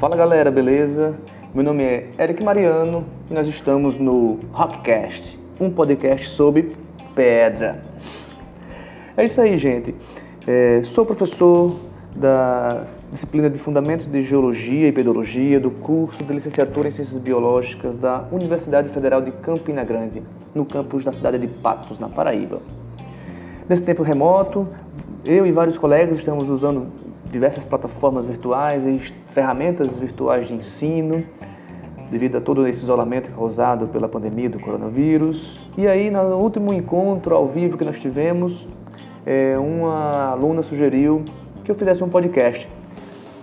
Fala 0.00 0.16
galera, 0.16 0.50
beleza? 0.50 1.14
Meu 1.54 1.62
nome 1.62 1.82
é 1.82 2.08
Eric 2.18 2.42
Mariano 2.42 3.04
e 3.30 3.34
nós 3.34 3.46
estamos 3.46 3.98
no 3.98 4.38
Rockcast, 4.50 5.38
um 5.60 5.70
podcast 5.70 6.30
sobre 6.30 6.74
pedra. 7.14 7.82
É 9.14 9.24
isso 9.24 9.38
aí, 9.42 9.58
gente. 9.58 9.94
É, 10.46 10.80
sou 10.84 11.04
professor 11.04 11.76
da 12.16 12.86
disciplina 13.12 13.50
de 13.50 13.58
Fundamentos 13.58 14.10
de 14.10 14.22
Geologia 14.22 14.88
e 14.88 14.92
Pedologia 14.92 15.60
do 15.60 15.70
curso 15.70 16.24
de 16.24 16.32
Licenciatura 16.32 16.88
em 16.88 16.90
Ciências 16.90 17.18
Biológicas 17.18 17.94
da 17.96 18.24
Universidade 18.32 18.88
Federal 18.88 19.20
de 19.20 19.32
Campina 19.32 19.84
Grande, 19.84 20.22
no 20.54 20.64
campus 20.64 21.04
da 21.04 21.12
cidade 21.12 21.38
de 21.38 21.46
Patos, 21.46 21.98
na 21.98 22.08
Paraíba. 22.08 22.62
Nesse 23.70 23.84
tempo 23.84 24.02
remoto, 24.02 24.66
eu 25.24 25.46
e 25.46 25.52
vários 25.52 25.78
colegas 25.78 26.16
estamos 26.16 26.48
usando 26.48 26.88
diversas 27.30 27.68
plataformas 27.68 28.24
virtuais 28.24 28.84
e 28.84 28.98
ferramentas 29.32 29.96
virtuais 29.96 30.48
de 30.48 30.54
ensino, 30.54 31.22
devido 32.10 32.38
a 32.38 32.40
todo 32.40 32.66
esse 32.66 32.82
isolamento 32.82 33.30
causado 33.30 33.86
pela 33.86 34.08
pandemia 34.08 34.50
do 34.50 34.58
coronavírus. 34.58 35.54
E 35.78 35.86
aí, 35.86 36.10
no 36.10 36.38
último 36.38 36.74
encontro 36.74 37.32
ao 37.32 37.46
vivo 37.46 37.78
que 37.78 37.84
nós 37.84 37.96
tivemos, 37.96 38.66
é, 39.24 39.56
uma 39.56 40.32
aluna 40.32 40.64
sugeriu 40.64 41.22
que 41.62 41.70
eu 41.70 41.76
fizesse 41.76 42.02
um 42.02 42.08
podcast, 42.08 42.68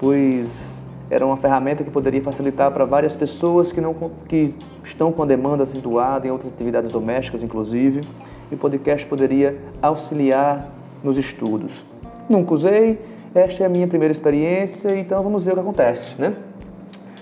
pois 0.00 0.77
era 1.10 1.24
uma 1.24 1.36
ferramenta 1.36 1.82
que 1.82 1.90
poderia 1.90 2.22
facilitar 2.22 2.70
para 2.70 2.84
várias 2.84 3.16
pessoas 3.16 3.72
que, 3.72 3.80
não, 3.80 3.94
que 4.28 4.54
estão 4.84 5.10
com 5.10 5.22
a 5.22 5.26
demanda 5.26 5.62
acentuada 5.62 6.26
em 6.26 6.30
outras 6.30 6.52
atividades 6.52 6.92
domésticas, 6.92 7.42
inclusive, 7.42 8.02
e 8.50 8.54
o 8.54 8.58
podcast 8.58 9.06
poderia 9.06 9.56
auxiliar 9.80 10.68
nos 11.02 11.16
estudos. 11.16 11.84
Nunca 12.28 12.54
usei, 12.54 13.00
esta 13.34 13.62
é 13.62 13.66
a 13.66 13.68
minha 13.68 13.86
primeira 13.86 14.12
experiência, 14.12 14.98
então 14.98 15.22
vamos 15.22 15.42
ver 15.42 15.52
o 15.52 15.54
que 15.54 15.60
acontece, 15.60 16.20
né? 16.20 16.32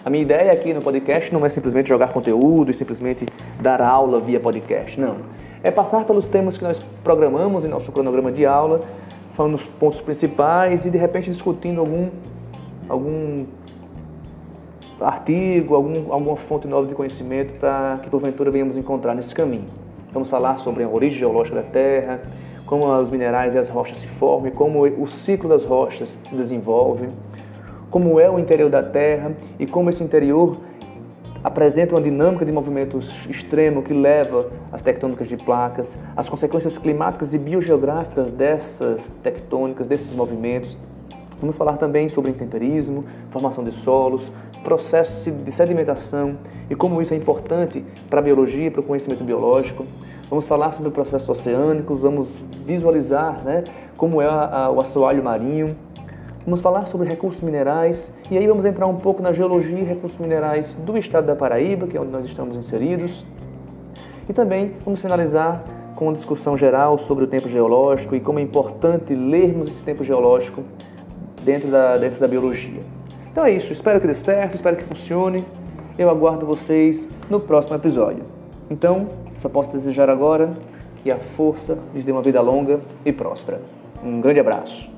A 0.04 0.10
minha 0.10 0.22
ideia 0.22 0.52
aqui 0.52 0.72
no 0.72 0.80
podcast 0.80 1.32
não 1.32 1.44
é 1.44 1.48
simplesmente 1.48 1.88
jogar 1.88 2.12
conteúdo 2.12 2.70
e 2.70 2.74
simplesmente 2.74 3.26
dar 3.60 3.80
aula 3.80 4.20
via 4.20 4.38
podcast, 4.38 5.00
não. 5.00 5.16
É 5.62 5.70
passar 5.70 6.04
pelos 6.04 6.28
temas 6.28 6.56
que 6.56 6.62
nós 6.62 6.78
programamos 7.02 7.64
em 7.64 7.68
nosso 7.68 7.90
cronograma 7.90 8.30
de 8.30 8.46
aula, 8.46 8.80
falando 9.34 9.54
os 9.56 9.64
pontos 9.64 10.00
principais 10.00 10.86
e 10.86 10.90
de 10.90 10.98
repente 10.98 11.30
discutindo 11.30 11.80
algum, 11.80 12.08
algum 12.88 13.46
artigo, 15.00 15.74
algum, 15.74 16.12
alguma 16.12 16.36
fonte 16.36 16.66
nova 16.66 16.86
de 16.86 16.94
conhecimento 16.94 17.58
para 17.58 17.98
que 18.02 18.08
porventura 18.08 18.50
venhamos 18.50 18.76
encontrar 18.76 19.14
nesse 19.14 19.34
caminho. 19.34 19.66
Vamos 20.12 20.28
falar 20.28 20.58
sobre 20.58 20.82
a 20.82 20.88
origem 20.88 21.18
geológica 21.18 21.56
da 21.56 21.62
Terra, 21.62 22.20
como 22.64 22.86
os 22.86 23.10
minerais 23.10 23.54
e 23.54 23.58
as 23.58 23.68
rochas 23.68 23.98
se 23.98 24.06
formam, 24.06 24.50
como 24.50 24.84
o 24.84 25.06
ciclo 25.06 25.48
das 25.48 25.64
rochas 25.64 26.18
se 26.28 26.34
desenvolve, 26.34 27.08
como 27.90 28.18
é 28.18 28.28
o 28.30 28.38
interior 28.38 28.70
da 28.70 28.82
Terra 28.82 29.32
e 29.58 29.66
como 29.66 29.90
esse 29.90 30.02
interior 30.02 30.56
apresenta 31.44 31.94
uma 31.94 32.00
dinâmica 32.00 32.44
de 32.44 32.50
movimentos 32.50 33.08
extremo 33.28 33.82
que 33.82 33.94
leva 33.94 34.50
às 34.72 34.82
tectônicas 34.82 35.28
de 35.28 35.36
placas, 35.36 35.96
as 36.16 36.28
consequências 36.28 36.76
climáticas 36.76 37.34
e 37.34 37.38
biogeográficas 37.38 38.32
dessas 38.32 39.00
tectônicas, 39.22 39.86
desses 39.86 40.12
movimentos. 40.12 40.76
Vamos 41.38 41.56
falar 41.56 41.76
também 41.76 42.08
sobre 42.08 42.30
intemperismo, 42.30 43.04
formação 43.30 43.62
de 43.62 43.70
solos, 43.70 44.32
processos 44.66 45.32
de 45.32 45.52
sedimentação 45.52 46.36
e 46.68 46.74
como 46.74 47.00
isso 47.00 47.14
é 47.14 47.16
importante 47.16 47.84
para 48.10 48.18
a 48.18 48.22
biologia, 48.22 48.68
para 48.68 48.80
o 48.80 48.82
conhecimento 48.82 49.22
biológico. 49.22 49.86
Vamos 50.28 50.44
falar 50.48 50.72
sobre 50.72 50.90
processos 50.90 51.28
oceânicos, 51.28 52.00
vamos 52.00 52.28
visualizar 52.64 53.44
né, 53.44 53.62
como 53.96 54.20
é 54.20 54.26
a, 54.26 54.64
a, 54.64 54.70
o 54.72 54.80
assoalho 54.80 55.22
marinho, 55.22 55.76
vamos 56.44 56.60
falar 56.60 56.82
sobre 56.82 57.08
recursos 57.08 57.40
minerais 57.44 58.12
e 58.28 58.36
aí 58.36 58.44
vamos 58.48 58.64
entrar 58.64 58.88
um 58.88 58.96
pouco 58.96 59.22
na 59.22 59.32
geologia 59.32 59.78
e 59.78 59.84
recursos 59.84 60.18
minerais 60.18 60.76
do 60.84 60.98
estado 60.98 61.28
da 61.28 61.36
Paraíba, 61.36 61.86
que 61.86 61.96
é 61.96 62.00
onde 62.00 62.10
nós 62.10 62.26
estamos 62.26 62.56
inseridos. 62.56 63.24
E 64.28 64.32
também 64.32 64.72
vamos 64.84 65.00
finalizar 65.00 65.62
com 65.94 66.06
uma 66.06 66.12
discussão 66.12 66.56
geral 66.56 66.98
sobre 66.98 67.22
o 67.22 67.28
tempo 67.28 67.48
geológico 67.48 68.16
e 68.16 68.20
como 68.20 68.40
é 68.40 68.42
importante 68.42 69.14
lermos 69.14 69.68
esse 69.68 69.82
tempo 69.84 70.02
geológico 70.02 70.64
dentro 71.44 71.70
da, 71.70 71.96
dentro 71.96 72.18
da 72.18 72.26
biologia. 72.26 72.95
Então 73.36 73.44
é 73.44 73.52
isso, 73.52 73.70
espero 73.70 74.00
que 74.00 74.06
dê 74.06 74.14
certo, 74.14 74.54
espero 74.54 74.78
que 74.78 74.84
funcione. 74.84 75.44
Eu 75.98 76.08
aguardo 76.08 76.46
vocês 76.46 77.06
no 77.28 77.38
próximo 77.38 77.76
episódio. 77.76 78.22
Então, 78.70 79.08
só 79.42 79.48
posso 79.50 79.70
desejar 79.72 80.08
agora 80.08 80.48
que 81.02 81.10
a 81.10 81.18
força 81.36 81.76
lhes 81.92 82.02
dê 82.02 82.12
uma 82.12 82.22
vida 82.22 82.40
longa 82.40 82.80
e 83.04 83.12
próspera. 83.12 83.60
Um 84.02 84.22
grande 84.22 84.40
abraço. 84.40 84.95